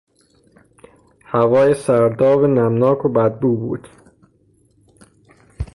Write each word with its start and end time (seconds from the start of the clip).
هوای 1.31 1.73
سرداب 1.75 2.45
نمناک 2.45 3.05
و 3.05 3.09
بد 3.09 3.39
بو 3.39 3.55
بود. 3.57 3.87